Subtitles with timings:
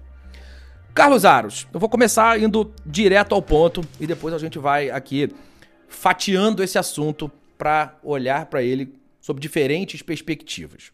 [0.93, 5.29] Carlos Aros, eu vou começar indo direto ao ponto e depois a gente vai aqui
[5.87, 10.91] fatiando esse assunto para olhar para ele sob diferentes perspectivas.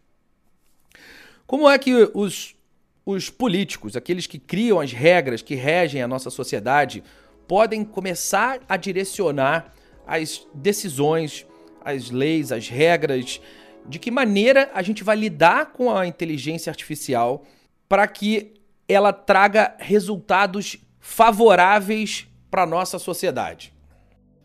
[1.48, 2.56] Como é que os,
[3.04, 7.04] os políticos, aqueles que criam as regras que regem a nossa sociedade,
[7.48, 9.74] podem começar a direcionar
[10.06, 11.44] as decisões,
[11.84, 13.42] as leis, as regras,
[13.84, 17.44] de que maneira a gente vai lidar com a inteligência artificial
[17.90, 18.57] para que
[18.88, 23.74] ela traga resultados favoráveis para nossa sociedade?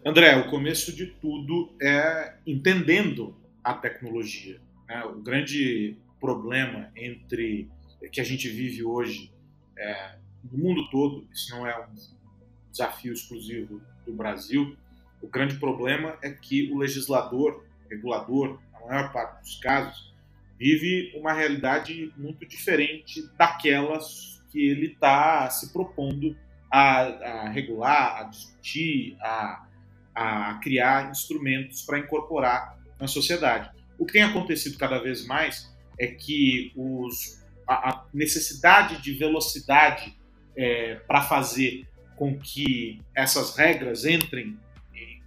[0.05, 4.61] André, o começo de tudo é entendendo a tecnologia.
[4.89, 5.05] Né?
[5.05, 7.71] O grande problema entre
[8.11, 9.33] que a gente vive hoje
[9.77, 10.17] é,
[10.51, 11.95] no mundo todo, isso não é um
[12.71, 14.77] desafio exclusivo do Brasil.
[15.21, 20.12] O grande problema é que o legislador, regulador, na maior parte dos casos,
[20.59, 26.37] vive uma realidade muito diferente daquelas que ele está se propondo
[26.71, 29.67] a, a, regular, a discutir, a,
[30.15, 33.71] a criar instrumentos para incorporar na sociedade.
[33.99, 40.17] O que tem acontecido cada vez mais é que os, a, necessidade de velocidade
[40.57, 41.87] é, para fazer
[42.17, 44.59] com que essas regras entrem,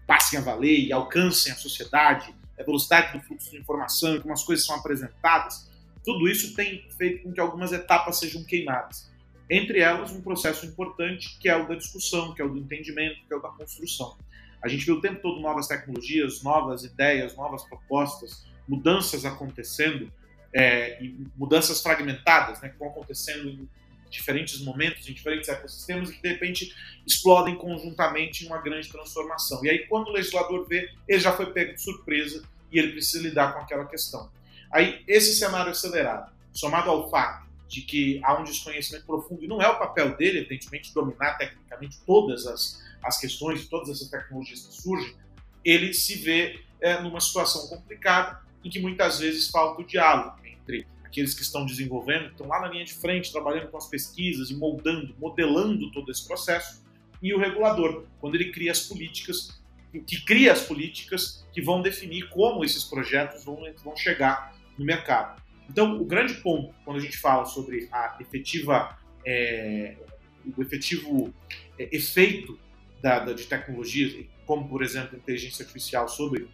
[0.08, 4.44] passem a valer e alcancem a sociedade, a velocidade do fluxo de informação, como as
[4.44, 5.70] coisas são apresentadas,
[6.04, 9.12] tudo isso tem feito com que algumas etapas sejam queimadas.
[9.50, 13.16] Entre elas, um processo importante que é o da discussão, que é o do entendimento,
[13.28, 14.18] que é o da construção.
[14.62, 20.12] A gente vê o tempo todo novas tecnologias, novas ideias, novas propostas, mudanças acontecendo,
[20.54, 21.00] é,
[21.36, 23.70] mudanças fragmentadas, né, que vão acontecendo em
[24.16, 29.64] diferentes momentos, em diferentes ecossistemas, que de repente explodem conjuntamente em uma grande transformação.
[29.64, 33.22] E aí, quando o legislador vê, ele já foi pego de surpresa e ele precisa
[33.22, 34.30] lidar com aquela questão.
[34.72, 39.62] Aí, esse cenário acelerado, somado ao fato de que há um desconhecimento profundo, e não
[39.62, 44.82] é o papel dele, evidentemente, dominar tecnicamente todas as, as questões, todas essas tecnologias que
[44.82, 45.16] surgem,
[45.64, 50.88] ele se vê é, numa situação complicada em que muitas vezes falta o diálogo entre
[51.16, 54.50] aqueles que estão desenvolvendo, que estão lá na linha de frente, trabalhando com as pesquisas
[54.50, 56.84] e moldando, modelando todo esse processo,
[57.24, 59.62] e o regulador, quando ele cria as políticas,
[60.06, 65.42] que cria as políticas que vão definir como esses projetos vão, vão chegar no mercado.
[65.70, 69.96] Então, o grande ponto, quando a gente fala sobre a efetiva, é,
[70.58, 71.34] o efetivo
[71.80, 72.60] é, efeito
[73.02, 76.50] da, da, de tecnologias, como, por exemplo, a inteligência artificial sobre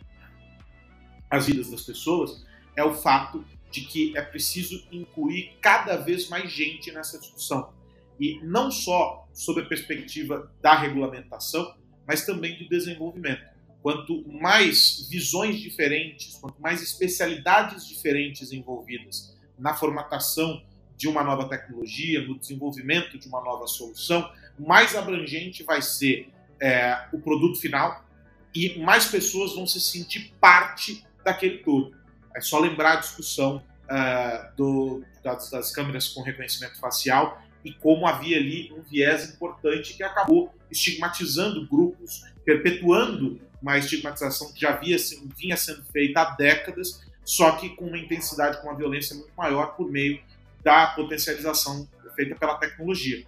[1.32, 2.46] as vidas das pessoas,
[2.76, 7.74] é o fato de que é preciso incluir cada vez mais gente nessa discussão.
[8.20, 13.50] E não só sob a perspectiva da regulamentação, mas também do desenvolvimento.
[13.82, 20.64] Quanto mais visões diferentes, quanto mais especialidades diferentes envolvidas na formatação
[20.96, 26.30] de uma nova tecnologia, no desenvolvimento de uma nova solução, mais abrangente vai ser
[26.62, 28.06] é, o produto final
[28.54, 31.96] e mais pessoas vão se sentir parte daquele todo.
[32.36, 38.08] É só lembrar a discussão uh, do, das, das, câmeras com reconhecimento facial e como
[38.08, 44.98] havia ali um viés importante que acabou estigmatizando grupos, perpetuando uma estigmatização que já havia,
[45.38, 49.76] vinha sendo feita há décadas, só que com uma intensidade, com uma violência muito maior
[49.76, 50.20] por meio
[50.64, 53.26] da potencialização feita pela tecnologia.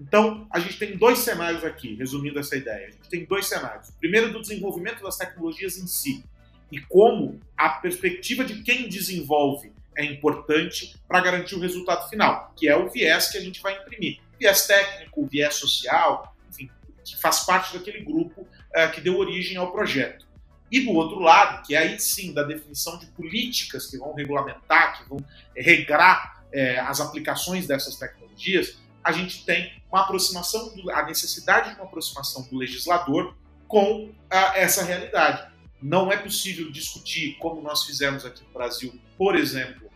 [0.00, 2.88] Então, a gente tem dois cenários aqui, resumindo essa ideia.
[2.88, 3.90] A gente tem dois cenários.
[4.00, 6.24] Primeiro, do desenvolvimento das tecnologias em si
[6.70, 12.68] e como a perspectiva de quem desenvolve é importante para garantir o resultado final, que
[12.68, 14.18] é o viés que a gente vai imprimir.
[14.38, 16.68] Viés técnico, viés social, enfim,
[17.04, 20.26] que faz parte daquele grupo uh, que deu origem ao projeto.
[20.70, 24.98] E do outro lado, que é aí sim da definição de políticas que vão regulamentar,
[24.98, 25.24] que vão
[25.54, 31.76] regrar eh, as aplicações dessas tecnologias, a gente tem uma aproximação, do, a necessidade de
[31.76, 33.36] uma aproximação do legislador
[33.68, 34.14] com uh,
[34.54, 35.53] essa realidade.
[35.84, 39.90] Não é possível discutir, como nós fizemos aqui no Brasil, por exemplo,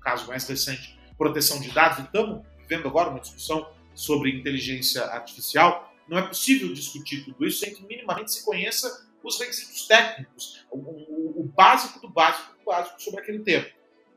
[0.00, 6.16] caso mais recente, proteção de dados, estamos vivendo agora uma discussão sobre inteligência artificial, não
[6.16, 11.40] é possível discutir tudo isso sem que minimamente se conheça os requisitos técnicos, o, o,
[11.40, 13.66] o básico do básico do básico sobre aquele tema.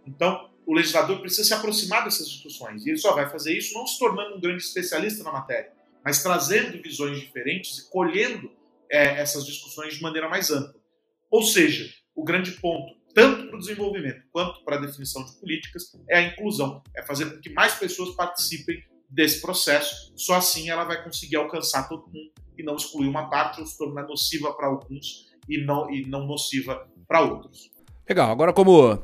[0.05, 3.87] Então, o legislador precisa se aproximar dessas discussões, e ele só vai fazer isso não
[3.87, 5.73] se tornando um grande especialista na matéria,
[6.03, 8.51] mas trazendo visões diferentes e colhendo
[8.91, 10.84] é, essas discussões de maneira mais ampla.
[11.29, 15.83] Ou seja, o grande ponto, tanto para o desenvolvimento quanto para a definição de políticas,
[16.09, 20.13] é a inclusão, é fazer com que mais pessoas participem desse processo.
[20.15, 23.77] Só assim ela vai conseguir alcançar todo mundo e não excluir uma parte ou se
[23.77, 27.69] tornar nociva para alguns e não, e não nociva para outros.
[28.07, 28.31] Legal.
[28.31, 28.99] Agora, como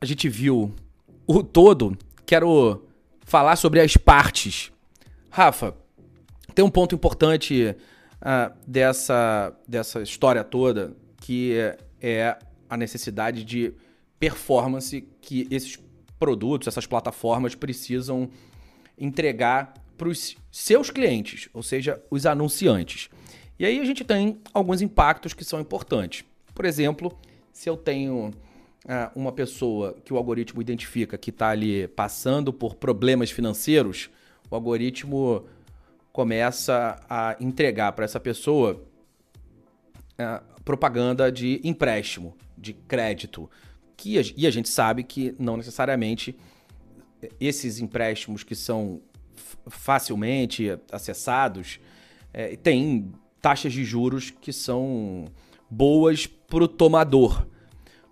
[0.00, 0.74] a gente viu
[1.26, 1.96] o todo,
[2.26, 2.86] quero
[3.24, 4.72] falar sobre as partes.
[5.30, 5.76] Rafa,
[6.54, 7.76] tem um ponto importante
[8.20, 11.54] uh, dessa, dessa história toda que
[12.00, 12.36] é,
[12.68, 13.72] a necessidade de
[14.18, 15.78] performance que esses
[16.18, 18.28] produtos, essas plataformas precisam
[18.98, 23.08] entregar para os seus clientes, ou seja, os anunciantes.
[23.58, 26.24] E aí a gente tem alguns impactos que são importantes.
[26.54, 27.16] Por exemplo,
[27.52, 28.32] se eu tenho uh,
[29.14, 34.10] uma pessoa que o algoritmo identifica que está ali passando por problemas financeiros,
[34.50, 35.44] o algoritmo
[36.12, 38.82] começa a entregar para essa pessoa
[40.18, 43.50] uh, propaganda de empréstimo, de crédito.
[43.96, 46.36] Que, e a gente sabe que não necessariamente
[47.40, 49.02] esses empréstimos que são
[49.66, 51.80] facilmente acessados
[52.32, 53.12] é, têm
[53.42, 55.24] taxas de juros que são
[55.68, 57.44] boas para o tomador.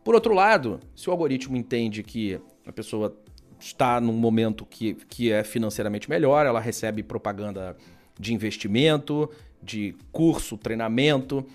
[0.02, 3.16] Por outro lado, se o algoritmo entende que a pessoa
[3.60, 7.76] está num momento que, que é financeiramente melhor, ela recebe propaganda
[8.18, 9.30] de investimento,
[9.62, 11.46] de curso, treinamento,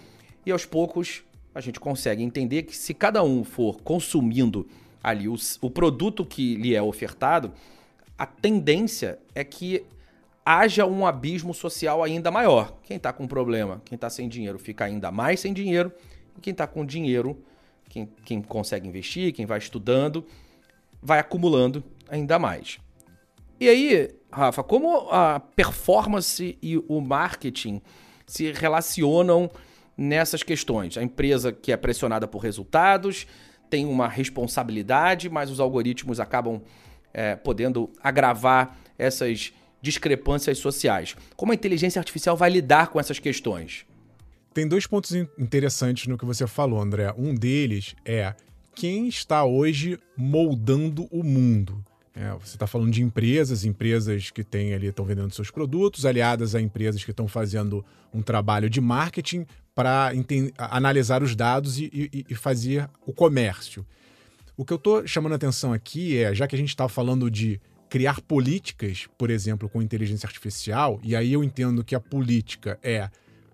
[0.45, 1.23] e aos poucos
[1.53, 4.67] a gente consegue entender que se cada um for consumindo
[5.03, 7.51] ali o, o produto que lhe é ofertado,
[8.17, 9.85] a tendência é que
[10.45, 12.77] haja um abismo social ainda maior.
[12.83, 15.91] Quem está com problema, quem está sem dinheiro, fica ainda mais sem dinheiro,
[16.37, 17.37] e quem está com dinheiro,
[17.89, 20.25] quem, quem consegue investir, quem vai estudando,
[21.01, 22.79] vai acumulando ainda mais.
[23.59, 27.81] E aí, Rafa, como a performance e o marketing
[28.25, 29.49] se relacionam
[29.97, 30.97] nessas questões?
[30.97, 33.27] A empresa que é pressionada por resultados
[33.69, 36.61] tem uma responsabilidade, mas os algoritmos acabam
[37.13, 41.15] é, podendo agravar essas discrepâncias sociais.
[41.35, 43.85] Como a inteligência artificial vai lidar com essas questões?
[44.53, 47.13] Tem dois pontos interessantes no que você falou, André.
[47.17, 48.35] Um deles é
[48.75, 51.83] quem está hoje moldando o mundo.
[52.15, 56.53] É, você está falando de empresas, empresas que têm ali estão vendendo seus produtos, aliadas
[56.53, 60.11] a empresas que estão fazendo um trabalho de marketing para
[60.57, 63.85] analisar os dados e, e, e, fazer o comércio.
[64.55, 67.29] O que eu estou chamando a atenção aqui é, já que a gente está falando
[67.29, 67.59] de
[67.89, 73.09] criar políticas, por exemplo, com inteligência artificial, e aí eu entendo que a política é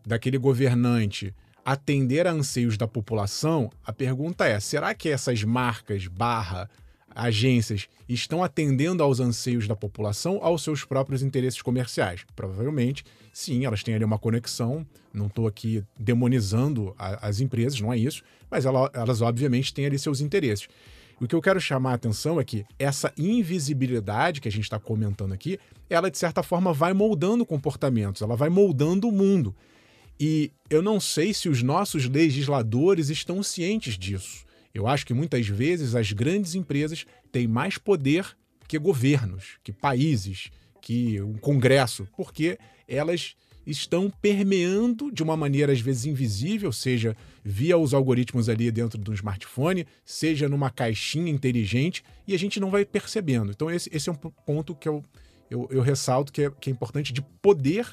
[0.05, 6.69] daquele governante atender a anseios da população, a pergunta é: será que essas marcas barra
[7.13, 12.25] agências estão atendendo aos anseios da população, aos seus próprios interesses comerciais?
[12.35, 13.03] Provavelmente,
[13.39, 14.85] sim, elas têm ali uma conexão.
[15.13, 19.85] Não estou aqui demonizando a, as empresas, não é isso, mas ela, elas obviamente têm
[19.85, 20.67] ali seus interesses.
[21.21, 24.79] O que eu quero chamar a atenção é que essa invisibilidade que a gente está
[24.79, 29.55] comentando aqui, ela de certa forma vai moldando comportamentos, ela vai moldando o mundo.
[30.19, 34.45] E eu não sei se os nossos legisladores estão cientes disso.
[34.73, 38.25] Eu acho que muitas vezes as grandes empresas têm mais poder
[38.67, 42.57] que governos, que países, que um congresso, porque
[42.87, 48.97] elas estão permeando de uma maneira às vezes invisível, seja via os algoritmos ali dentro
[48.97, 53.51] do smartphone, seja numa caixinha inteligente, e a gente não vai percebendo.
[53.51, 55.03] Então, esse, esse é um ponto que eu,
[55.49, 57.85] eu, eu ressalto que é, que é importante de poder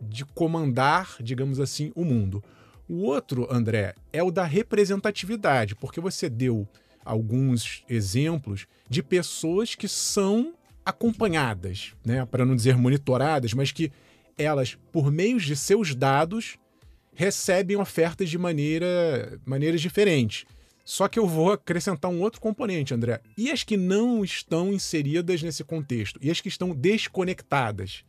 [0.00, 2.42] de comandar, digamos assim, o mundo.
[2.88, 6.68] O outro, André, é o da representatividade, porque você deu
[7.04, 10.54] alguns exemplos de pessoas que são
[10.86, 13.90] acompanhadas, né, para não dizer monitoradas, mas que
[14.38, 16.56] elas, por meio de seus dados,
[17.12, 20.44] recebem ofertas de maneira, maneiras diferentes.
[20.84, 23.20] Só que eu vou acrescentar um outro componente, André.
[23.36, 26.20] E as que não estão inseridas nesse contexto?
[26.22, 28.04] E as que estão desconectadas?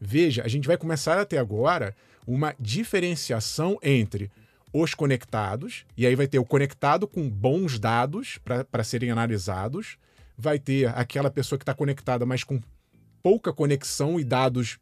[0.00, 1.94] Veja, a gente vai começar até agora
[2.26, 4.30] uma diferenciação entre
[4.72, 9.96] os conectados, e aí vai ter o conectado com bons dados para serem analisados,
[10.38, 12.60] vai ter aquela pessoa que está conectada, mas com
[13.20, 14.78] pouca conexão e dados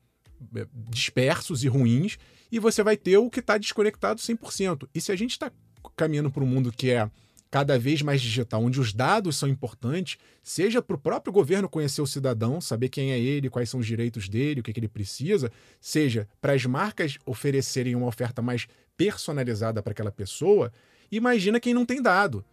[0.54, 2.18] é, dispersos e ruins,
[2.52, 4.86] e você vai ter o que está desconectado 100%.
[4.94, 5.50] E se a gente está
[5.96, 7.10] caminhando para um mundo que é
[7.50, 12.02] cada vez mais digital, onde os dados são importantes, seja para o próprio governo conhecer
[12.02, 14.88] o cidadão, saber quem é ele, quais são os direitos dele, o que, que ele
[14.88, 20.70] precisa, seja para as marcas oferecerem uma oferta mais personalizada para aquela pessoa,
[21.10, 22.44] imagina quem não tem dado.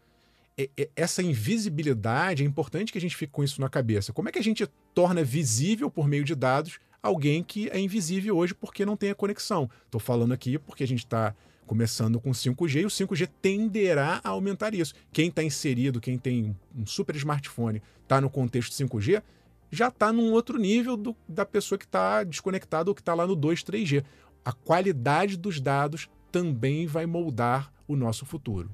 [0.96, 4.14] Essa invisibilidade, é importante que a gente fique com isso na cabeça.
[4.14, 8.38] Como é que a gente torna visível por meio de dados alguém que é invisível
[8.38, 9.70] hoje porque não tem a conexão?
[9.86, 14.30] Estou falando aqui porque a gente está começando com 5G, e o 5G tenderá a
[14.30, 14.94] aumentar isso.
[15.12, 19.24] Quem está inserido, quem tem um super smartphone, está no contexto 5G,
[19.72, 23.26] já está num outro nível do, da pessoa que está desconectada ou que está lá
[23.26, 24.04] no 2, 3G.
[24.46, 28.70] A qualidade dos dados também vai moldar o nosso futuro.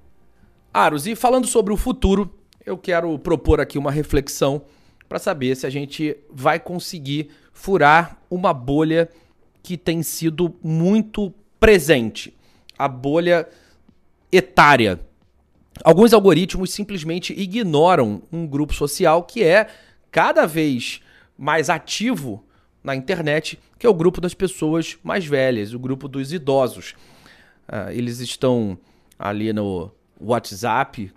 [0.74, 2.34] Aros, e falando sobre o futuro,
[2.66, 4.62] eu quero propor aqui uma reflexão
[5.08, 9.10] para saber se a gente vai conseguir furar uma bolha
[9.64, 12.34] que tem sido muito presente
[12.78, 13.48] a bolha
[14.32, 15.02] etária.
[15.84, 19.68] Alguns algoritmos simplesmente ignoram um grupo social que é
[20.10, 21.02] cada vez
[21.38, 22.46] mais ativo
[22.82, 26.96] na internet, que é o grupo das pessoas mais velhas, o grupo dos idosos.
[27.68, 28.78] Uh, eles estão
[29.18, 31.12] ali no WhatsApp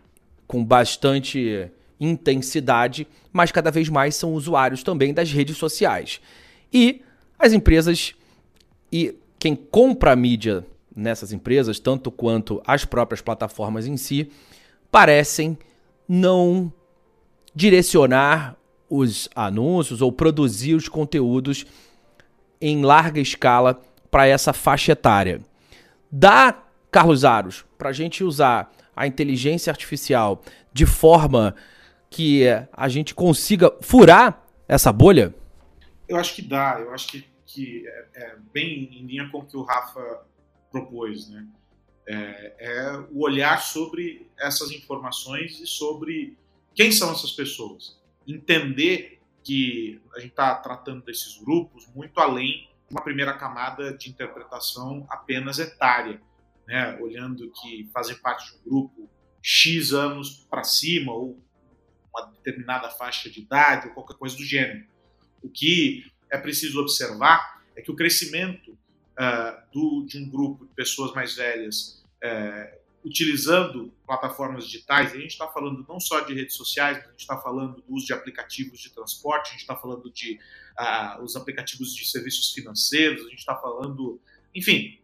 [0.46, 6.20] com bastante intensidade, mas cada vez mais são usuários também das redes sociais.
[6.72, 7.02] E
[7.38, 8.14] as empresas
[8.92, 14.30] e quem compra a mídia nessas empresas, tanto quanto as próprias plataformas em si,
[14.90, 15.58] parecem
[16.06, 16.72] não
[17.54, 18.56] direcionar
[18.88, 21.64] os anúncios ou produzir os conteúdos
[22.60, 23.80] em larga escala
[24.10, 25.40] para essa faixa etária.
[26.10, 31.54] Dá, Carlos Aros, para a gente usar a inteligência artificial de forma
[32.10, 35.34] que a gente consiga furar essa bolha?
[36.08, 39.46] Eu acho que dá, eu acho que, que é, é bem em linha com o
[39.46, 40.22] que o Rafa
[40.70, 41.46] propôs, né?
[42.06, 46.36] É, é, o olhar sobre essas informações e sobre
[46.74, 48.00] quem são essas pessoas.
[48.26, 54.10] Entender que a gente está tratando desses grupos muito além de uma primeira camada de
[54.10, 56.20] interpretação apenas etária,
[56.66, 56.98] né?
[57.00, 59.10] olhando que fazem parte de um grupo
[59.42, 61.42] X anos para cima ou
[62.14, 64.86] uma determinada faixa de idade ou qualquer coisa do gênero.
[65.42, 70.72] O que é preciso observar é que o crescimento uh, do, de um grupo de
[70.74, 76.54] pessoas mais velhas uh, utilizando plataformas digitais, a gente está falando não só de redes
[76.54, 80.10] sociais, a gente está falando do uso de aplicativos de transporte, a gente está falando
[80.10, 80.38] de
[80.78, 84.20] uh, os aplicativos de serviços financeiros, a gente está falando,
[84.54, 85.00] enfim,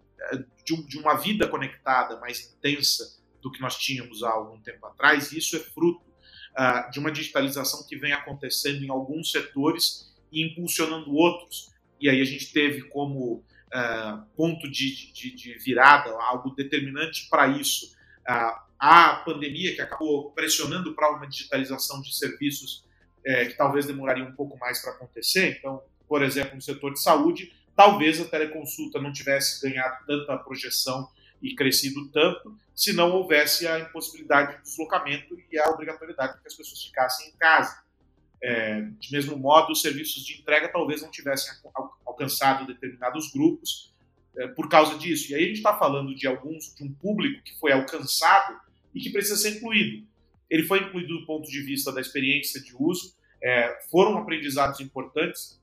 [0.65, 5.33] de, de, uma vida conectada mais intensa do que nós tínhamos há algum tempo atrás,
[5.33, 6.05] e isso é fruto
[6.59, 11.73] uh, de uma digitalização que vem acontecendo em alguns setores e impulsionando outros.
[12.01, 17.49] E aí a gente teve como uh, ponto de, de, de, virada, algo determinante para
[17.49, 17.95] isso.
[18.29, 22.85] Uh, a pandemia que acabou pressionando para uma digitalização de serviços
[23.21, 25.57] uh, que talvez demoraria um pouco mais para acontecer.
[25.59, 31.09] Então, por exemplo, no setor de saúde, talvez a teleconsulta não tivesse ganhado tanta projeção
[31.41, 36.49] e crescido tanto se não houvesse a impossibilidade de deslocamento e a obrigatoriedade de que
[36.49, 37.81] as pessoas ficassem em casa.
[38.43, 41.53] É, de mesmo modo, os serviços de entrega talvez não tivessem
[42.05, 43.95] alcançado determinados grupos
[44.37, 45.31] é, por causa disso.
[45.31, 48.59] E aí a gente está falando de alguns, de um público que foi alcançado
[48.93, 50.05] e que precisa ser incluído.
[50.51, 55.61] Ele foi incluído do ponto de vista da experiência de uso, é, foram aprendizados importantes,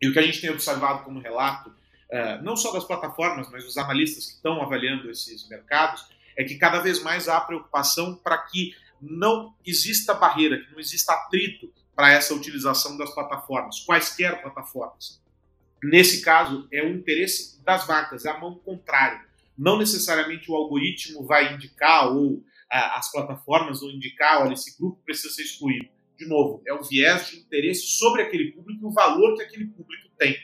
[0.00, 1.72] e o que a gente tem observado como relato,
[2.10, 6.56] é, não só das plataformas, mas dos analistas que estão avaliando esses mercados, é que
[6.56, 12.12] cada vez mais há preocupação para que não exista barreira, que não exista atrito para
[12.12, 15.22] essa utilização das plataformas, quaisquer plataformas.
[15.82, 19.20] Nesse caso, é o interesse das marcas, é a mão contrária.
[19.56, 25.00] Não necessariamente o algoritmo vai indicar ou ah, as plataformas vão indicar, olha, esse grupo
[25.04, 25.88] precisa ser excluído.
[26.16, 29.66] De novo, é o viés de interesse sobre aquele público e o valor que aquele
[29.66, 30.36] público tem.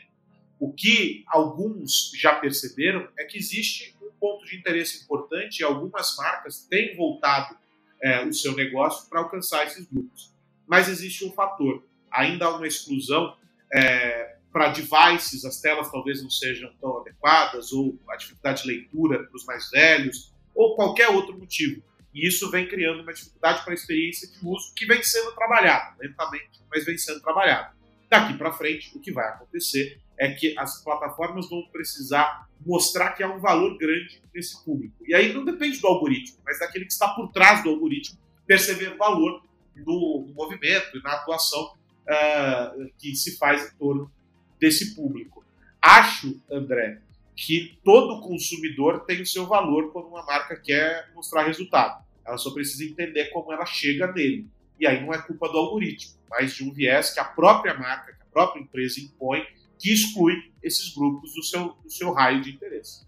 [0.59, 6.15] O que alguns já perceberam é que existe um ponto de interesse importante e algumas
[6.17, 7.57] marcas têm voltado
[8.01, 10.33] é, o seu negócio para alcançar esses grupos.
[10.67, 11.83] Mas existe um fator.
[12.11, 13.35] ainda há uma exclusão
[13.73, 19.23] é, para devices, as telas talvez não sejam tão adequadas, ou a dificuldade de leitura
[19.23, 21.81] para os mais velhos, ou qualquer outro motivo.
[22.13, 25.95] E isso vem criando uma dificuldade para a experiência de uso que vem sendo trabalhada,
[25.99, 27.73] lentamente, mas vem sendo trabalhada.
[28.09, 33.23] Daqui para frente, o que vai acontecer é que as plataformas vão precisar mostrar que
[33.23, 34.95] há um valor grande nesse público.
[35.07, 38.95] E aí não depende do algoritmo, mas daquele que está por trás do algoritmo perceber
[38.97, 39.43] valor
[39.75, 44.11] no, no movimento e na atuação uh, que se faz em torno
[44.59, 45.43] desse público.
[45.81, 47.01] Acho, André,
[47.35, 52.03] que todo consumidor tem o seu valor quando uma marca quer mostrar resultado.
[52.25, 54.47] Ela só precisa entender como ela chega nele.
[54.79, 58.13] E aí não é culpa do algoritmo, mas de um viés que a própria marca,
[58.13, 59.45] que a própria empresa impõe,
[59.77, 63.05] que exclui esses grupos do seu, do seu raio de interesse.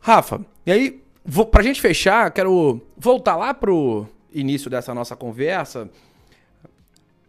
[0.00, 1.02] Rafa, e aí,
[1.50, 5.88] para a gente fechar, quero voltar lá pro início dessa nossa conversa,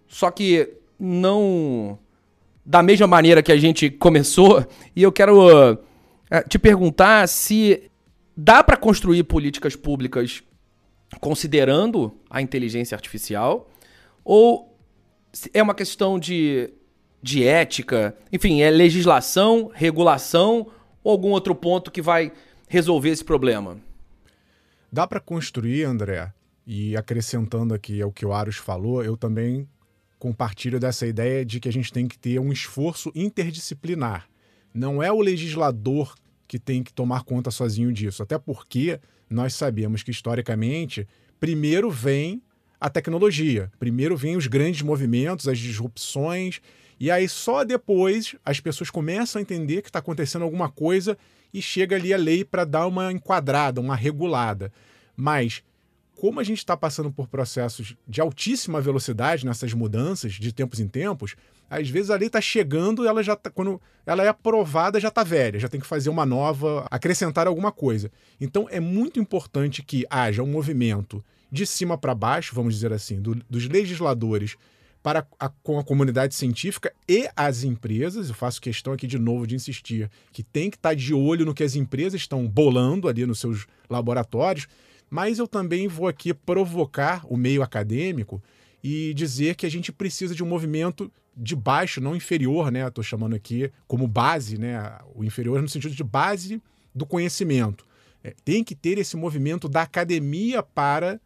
[0.08, 2.00] só que não
[2.66, 4.66] da mesma maneira que a gente começou,
[4.96, 5.78] e eu quero uh,
[6.48, 7.92] te perguntar se
[8.36, 10.44] dá para construir políticas públicas
[11.20, 13.70] considerando a inteligência artificial
[14.24, 14.76] ou
[15.54, 16.72] é uma questão de,
[17.22, 20.68] de ética, enfim, é legislação, regulação
[21.04, 22.32] ou algum outro ponto que vai
[22.68, 23.78] resolver esse problema?
[24.92, 26.32] Dá para construir, André,
[26.66, 29.68] e acrescentando aqui ao que o Aros falou, eu também
[30.24, 34.30] compartilho dessa ideia de que a gente tem que ter um esforço interdisciplinar.
[34.74, 36.16] Não é o legislador
[36.48, 41.06] que tem que tomar conta sozinho disso, até porque nós sabemos que historicamente
[41.42, 42.42] primeiro vem
[42.80, 46.62] a tecnologia, primeiro vem os grandes movimentos, as disrupções,
[46.98, 51.18] e aí só depois as pessoas começam a entender que está acontecendo alguma coisa
[51.54, 54.72] e chega ali a lei para dar uma enquadrada, uma regulada.
[55.18, 55.62] Mas
[56.16, 60.88] como a gente está passando por processos de altíssima velocidade nessas mudanças de tempos em
[60.88, 61.36] tempos,
[61.70, 65.24] às vezes a lei está chegando, ela já tá, quando ela é aprovada já está
[65.24, 68.12] velha, já tem que fazer uma nova, acrescentar alguma coisa.
[68.40, 73.22] Então é muito importante que haja um movimento de cima para baixo, vamos dizer assim,
[73.22, 74.56] do, dos legisladores
[75.02, 78.30] para a, com a comunidade científica e as empresas.
[78.30, 81.46] Eu faço questão aqui de novo de insistir que tem que estar tá de olho
[81.46, 84.68] no que as empresas estão bolando ali nos seus laboratórios
[85.14, 88.42] mas eu também vou aqui provocar o meio acadêmico
[88.84, 92.88] e dizer que a gente precisa de um movimento de baixo, não inferior, né?
[92.88, 94.98] Estou chamando aqui como base, né?
[95.14, 96.60] O inferior no sentido de base
[96.96, 97.86] do conhecimento.
[98.24, 101.22] É, tem que ter esse movimento da academia para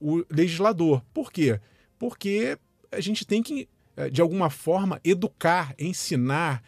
[0.00, 1.02] o legislador.
[1.12, 1.58] Por quê?
[1.98, 2.56] Porque
[2.92, 6.62] a gente tem que, é, de alguma forma, educar, ensinar,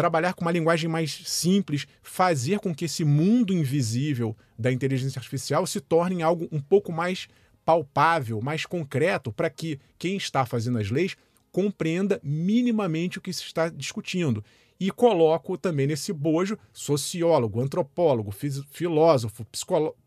[0.00, 5.66] trabalhar com uma linguagem mais simples, fazer com que esse mundo invisível da inteligência artificial
[5.66, 7.28] se torne algo um pouco mais
[7.66, 11.18] palpável, mais concreto, para que quem está fazendo as leis
[11.52, 14.42] compreenda minimamente o que se está discutindo.
[14.80, 18.32] E coloco também nesse bojo sociólogo, antropólogo,
[18.70, 19.46] filósofo,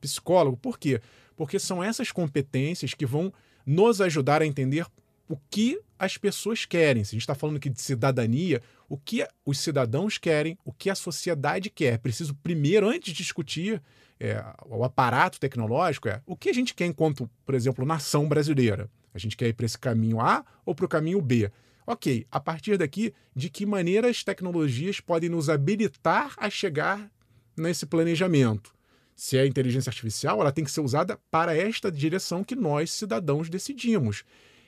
[0.02, 0.58] psicólogo.
[0.58, 1.00] Por quê?
[1.36, 3.32] Porque são essas competências que vão
[3.64, 4.88] nos ajudar a entender
[5.30, 7.04] o que as pessoas querem.
[7.04, 10.90] Se a gente está falando aqui de cidadania, o que os cidadãos querem, o que
[10.90, 12.00] a sociedade quer.
[12.00, 13.82] Preciso primeiro, antes de discutir
[14.20, 18.90] é, o aparato tecnológico, é o que a gente quer enquanto, por exemplo, nação brasileira.
[19.14, 21.52] A gente quer ir para esse caminho A ou para o caminho B?
[21.86, 27.12] Ok, a partir daqui, de que maneira as tecnologias podem nos habilitar a chegar
[27.58, 28.74] nesse planejamento?
[29.16, 33.50] Se é inteligência artificial, ela tem que ser usada para esta direção que nós, cidadãos,
[33.50, 34.24] decidimos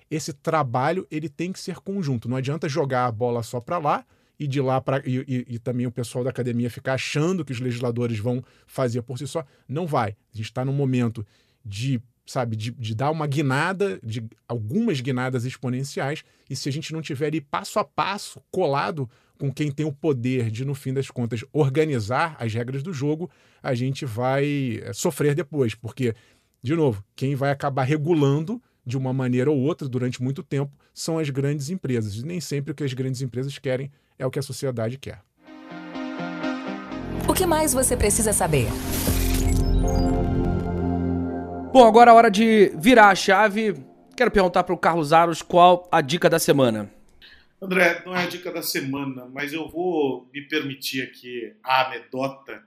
[0.10, 2.30] esse trabalho ele tem que ser conjunto.
[2.30, 4.06] Não adianta jogar a bola só para lá
[4.40, 7.52] e de lá para e, e, e, também o pessoal da academia ficar achando que
[7.52, 9.46] os legisladores vão fazer por si só.
[9.68, 10.12] Não vai.
[10.34, 11.26] A gente está num momento
[11.64, 16.92] de sabe de, de, dar uma guinada, de algumas guinadas exponenciais e se a gente
[16.92, 20.92] não tiver ali passo a passo colado com quem tem o poder de no fim
[20.92, 23.30] das contas organizar as regras do jogo,
[23.62, 26.16] a gente vai eh, sofrer depois, porque
[26.66, 31.18] de novo, quem vai acabar regulando de uma maneira ou outra durante muito tempo são
[31.18, 32.16] as grandes empresas.
[32.16, 35.22] E nem sempre o que as grandes empresas querem é o que a sociedade quer.
[37.28, 38.68] O que mais você precisa saber?
[41.74, 43.76] Bom, agora é hora de virar a chave.
[44.16, 46.90] Quero perguntar para o Carlos Aros qual a dica da semana.
[47.62, 52.64] André, não é a dica da semana, mas eu vou me permitir aqui a anedota,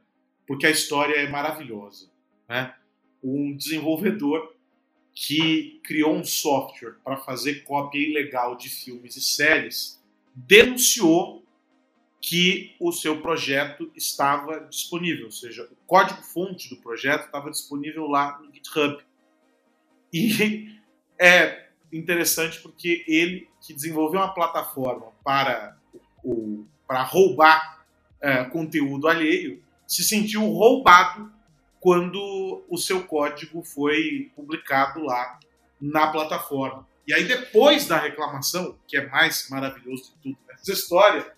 [0.46, 2.10] porque a história é maravilhosa.
[2.48, 2.74] Né?
[3.22, 4.54] Um desenvolvedor
[5.20, 10.00] que criou um software para fazer cópia ilegal de filmes e séries,
[10.32, 11.44] denunciou
[12.20, 18.38] que o seu projeto estava disponível, ou seja, o código-fonte do projeto estava disponível lá
[18.38, 19.04] no GitHub.
[20.12, 20.78] E
[21.18, 25.76] é interessante porque ele, que desenvolveu uma plataforma para,
[26.22, 27.84] o, para roubar
[28.20, 31.32] é, conteúdo alheio, se sentiu roubado
[31.88, 35.40] quando o seu código foi publicado lá
[35.80, 36.86] na plataforma.
[37.06, 41.32] E aí, depois da reclamação, que é mais maravilhoso de tudo nessa história,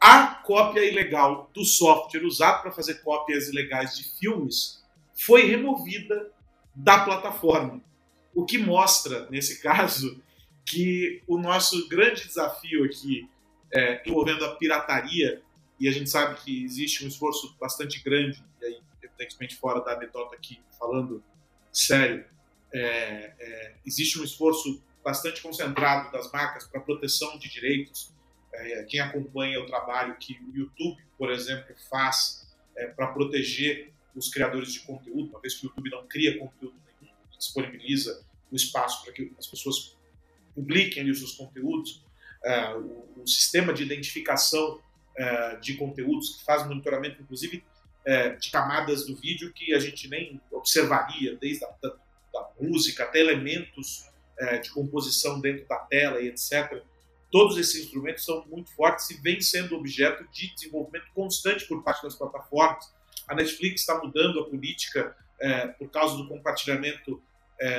[0.00, 6.32] a cópia ilegal do software usado para fazer cópias ilegais de filmes foi removida
[6.74, 7.80] da plataforma.
[8.34, 10.20] O que mostra, nesse caso,
[10.66, 13.30] que o nosso grande desafio aqui
[13.72, 15.40] é, envolvendo a pirataria,
[15.78, 18.83] e a gente sabe que existe um esforço bastante grande, e aí,
[19.14, 21.22] evidentemente, fora da anedota aqui, falando
[21.72, 22.24] sério,
[22.72, 28.12] é, é, existe um esforço bastante concentrado das marcas para proteção de direitos.
[28.52, 34.28] É, quem acompanha o trabalho que o YouTube, por exemplo, faz é, para proteger os
[34.28, 39.04] criadores de conteúdo, uma vez que o YouTube não cria conteúdo nenhum, disponibiliza o espaço
[39.04, 39.96] para que as pessoas
[40.54, 42.04] publiquem os seus conteúdos,
[42.44, 44.80] uh, o, sistema de identificação
[45.60, 47.64] de conteúdos, que faz monitoramento, inclusive,
[48.06, 51.90] uh, de camadas do vídeo que a gente nem observaria, desde a da,
[52.32, 54.12] da música até elementos
[54.64, 56.82] de composição dentro da tela e etc.
[57.30, 62.02] Todos esses instrumentos são muito fortes e vêm sendo objeto de desenvolvimento constante por parte
[62.02, 62.92] das plataformas.
[63.28, 65.16] A Netflix está mudando a política
[65.78, 67.22] por causa do compartilhamento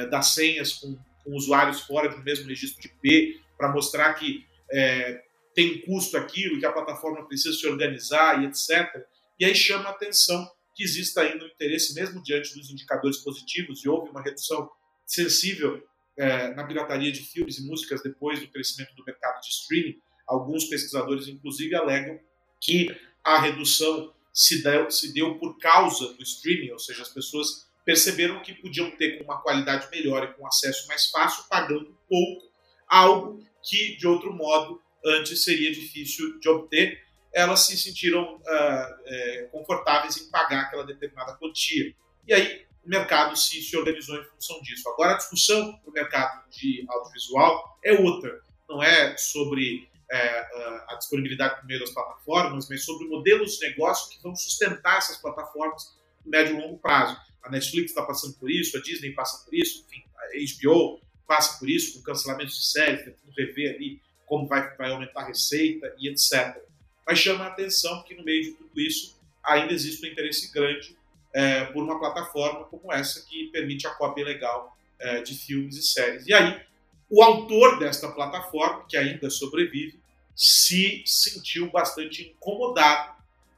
[0.09, 5.23] das senhas com com usuários fora do mesmo registro de IP, para mostrar que é,
[5.55, 9.03] tem custo aquilo, que a plataforma precisa se organizar e etc.
[9.39, 13.83] E aí chama a atenção que exista ainda um interesse, mesmo diante dos indicadores positivos,
[13.83, 14.69] e houve uma redução
[15.05, 15.81] sensível
[16.17, 19.97] é, na pirataria de filmes e músicas depois do crescimento do mercado de streaming.
[20.27, 22.19] Alguns pesquisadores, inclusive, alegam
[22.59, 22.87] que
[23.23, 28.41] a redução se deu, se deu por causa do streaming, ou seja, as pessoas perceberam
[28.41, 32.51] que podiam ter com uma qualidade melhor e com acesso mais fácil, pagando pouco,
[32.87, 37.04] algo que de outro modo antes seria difícil de obter.
[37.35, 41.93] Elas se sentiram uh, é, confortáveis em pagar aquela determinada quantia.
[42.25, 44.87] E aí o mercado se, se organizou em função disso.
[44.89, 48.41] Agora a discussão no mercado de audiovisual é outra.
[48.69, 50.39] Não é sobre é,
[50.87, 55.17] a disponibilidade por meio das plataformas, mas sobre modelos de negócio que vão sustentar essas
[55.17, 57.19] plataformas no médio e longo prazo.
[57.43, 61.59] A Netflix está passando por isso, a Disney passa por isso, enfim, a HBO passa
[61.59, 65.93] por isso, com cancelamento de séries, tentando rever ali como vai, vai aumentar a receita
[65.99, 66.57] e etc.
[67.05, 70.97] Mas chama a atenção que no meio de tudo isso ainda existe um interesse grande
[71.33, 75.83] é, por uma plataforma como essa que permite a cópia legal é, de filmes e
[75.83, 76.25] séries.
[76.25, 76.61] E aí,
[77.09, 79.99] o autor desta plataforma, que ainda sobrevive,
[80.35, 83.15] se sentiu bastante incomodado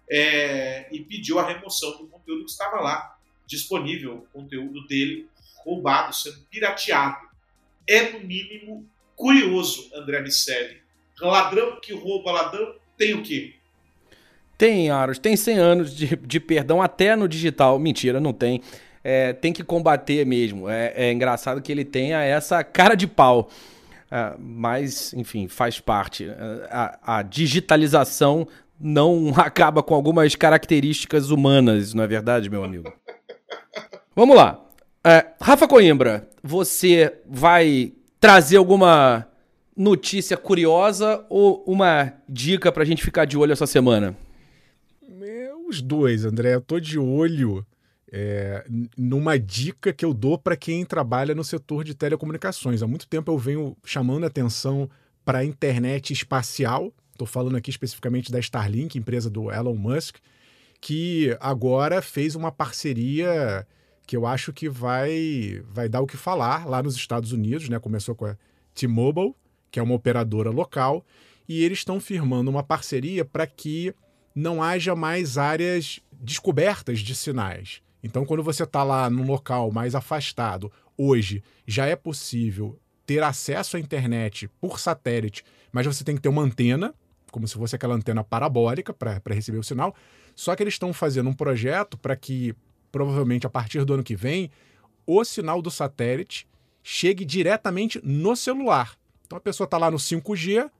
[0.09, 5.27] é, e pediu a remoção do conteúdo que estava lá, disponível o conteúdo dele
[5.63, 7.27] roubado, sendo pirateado.
[7.87, 10.81] É, no mínimo, curioso, André Miceli.
[11.19, 13.53] Ladrão que rouba ladrão tem o quê?
[14.57, 17.77] Tem, Aros, tem 100 anos de, de perdão até no digital.
[17.77, 18.61] Mentira, não tem.
[19.03, 20.67] É, tem que combater mesmo.
[20.67, 23.49] É, é, engraçado que ele tenha essa cara de pau.
[24.09, 26.27] É, mas, enfim, faz parte.
[26.71, 28.47] A, a, digitalização
[28.79, 32.91] não acaba com algumas características humanas, não é verdade, meu amigo?
[34.15, 34.59] Vamos lá.
[35.03, 39.26] É, Rafa Coimbra, você vai trazer alguma
[39.77, 44.17] notícia curiosa ou uma dica pra gente ficar de olho essa semana?
[45.67, 46.55] Os dois, André.
[46.55, 47.65] Eu tô de olho
[48.09, 48.65] é,
[48.97, 52.81] numa dica que eu dou para quem trabalha no setor de telecomunicações.
[52.81, 54.89] Há muito tempo eu venho chamando a atenção
[55.25, 56.93] para a internet espacial.
[57.11, 60.17] Estou falando aqui especificamente da Starlink, empresa do Elon Musk,
[60.79, 63.67] que agora fez uma parceria
[64.05, 67.77] que eu acho que vai, vai dar o que falar lá nos Estados Unidos, né?
[67.77, 68.37] Começou com a
[68.73, 69.35] T-Mobile,
[69.77, 71.05] que é uma operadora local,
[71.47, 73.93] e eles estão firmando uma parceria para que
[74.33, 77.83] não haja mais áreas descobertas de sinais.
[78.01, 83.77] Então, quando você está lá num local mais afastado, hoje já é possível ter acesso
[83.77, 86.91] à internet por satélite, mas você tem que ter uma antena,
[87.31, 89.95] como se fosse aquela antena parabólica para receber o sinal.
[90.35, 92.55] Só que eles estão fazendo um projeto para que
[92.91, 94.49] provavelmente a partir do ano que vem,
[95.05, 96.47] o sinal do satélite
[96.81, 98.97] chegue diretamente no celular.
[99.27, 100.71] Então a pessoa está lá no 5G,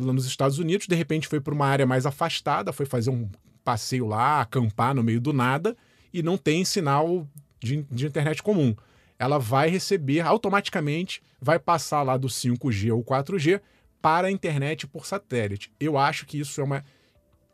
[0.00, 3.28] lá nos Estados Unidos, de repente foi para uma área mais afastada, foi fazer um
[3.62, 5.76] passeio lá, acampar no meio do nada
[6.12, 7.28] e não tem sinal
[7.60, 8.74] de, de internet comum.
[9.18, 13.60] Ela vai receber automaticamente, vai passar lá do 5G ou 4G
[14.00, 15.70] para a internet por satélite.
[15.78, 16.82] Eu acho que isso é uma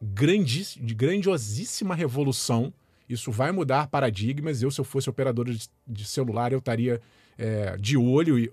[0.01, 2.73] grandiosíssima revolução
[3.11, 4.63] isso vai mudar paradigmas.
[4.63, 7.01] Eu, se eu fosse operador de, de celular, eu estaria
[7.37, 8.49] é, de olho e,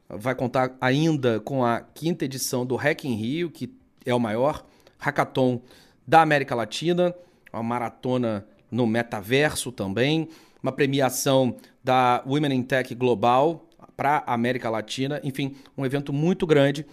[0.10, 3.72] Vai contar ainda com a quinta edição do Hack in Rio, que
[4.06, 4.66] é o maior
[5.02, 5.62] hackathon
[6.08, 7.14] da América Latina,
[7.52, 10.30] uma maratona no metaverso também,
[10.62, 16.46] uma premiação da Women in Tech Global para a América Latina, enfim, um evento muito
[16.46, 16.86] grande,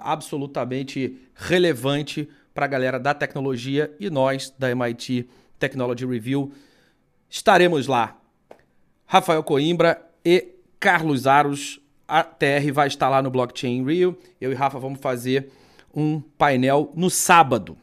[0.00, 6.52] absolutamente relevante para a galera da tecnologia e nós da MIT Technology Review
[7.28, 8.16] estaremos lá.
[9.06, 14.18] Rafael Coimbra e Carlos Aros, a TR vai estar lá no Blockchain Rio.
[14.40, 15.50] Eu e Rafa vamos fazer
[15.98, 17.76] um painel no sábado.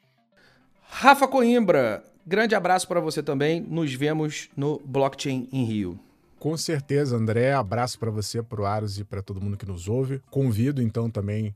[0.90, 3.60] Rafa Coimbra, Grande abraço para você também.
[3.60, 5.98] Nos vemos no Blockchain em Rio.
[6.38, 7.52] Com certeza, André.
[7.52, 10.22] Abraço para você, para o Aros e para todo mundo que nos ouve.
[10.30, 11.48] Convido então também,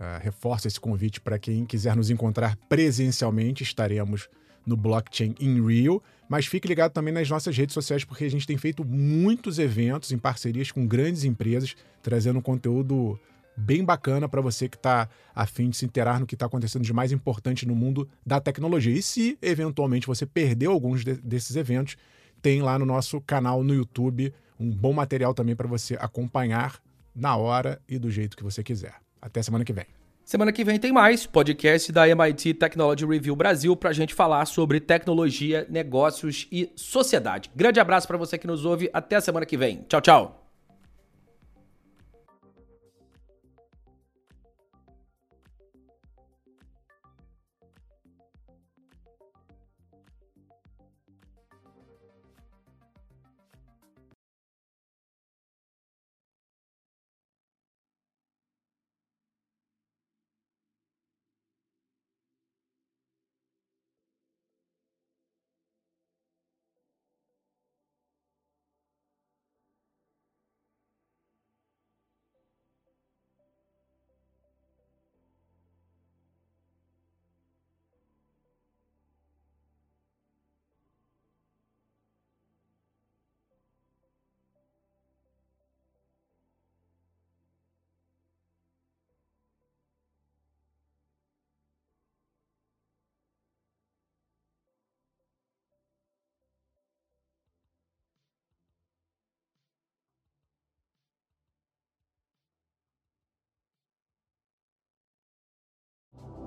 [0.00, 3.62] uh, reforço esse convite para quem quiser nos encontrar presencialmente.
[3.62, 4.28] Estaremos
[4.66, 6.02] no Blockchain in Rio.
[6.28, 10.12] Mas fique ligado também nas nossas redes sociais, porque a gente tem feito muitos eventos
[10.12, 13.20] em parcerias com grandes empresas, trazendo conteúdo
[13.56, 16.92] bem bacana para você que está afim de se interar no que está acontecendo de
[16.92, 18.94] mais importante no mundo da tecnologia.
[18.94, 21.96] E se eventualmente você perdeu alguns de, desses eventos,
[22.40, 26.80] tem lá no nosso canal no YouTube um bom material também para você acompanhar
[27.14, 28.94] na hora e do jeito que você quiser.
[29.20, 29.86] Até semana que vem.
[30.24, 34.46] Semana que vem tem mais podcast da MIT Technology Review Brasil para a gente falar
[34.46, 37.50] sobre tecnologia, negócios e sociedade.
[37.54, 38.88] Grande abraço para você que nos ouve.
[38.92, 39.84] Até a semana que vem.
[39.88, 40.41] Tchau, tchau.